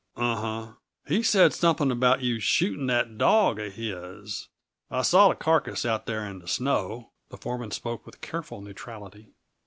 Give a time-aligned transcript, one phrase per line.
[0.17, 0.35] "Uh
[0.65, 0.73] huh
[1.05, 4.47] he said something about you shooting that dawg of his.
[4.89, 9.35] I saw the carcass out there in the snow." The foreman spoke with careful neutrality.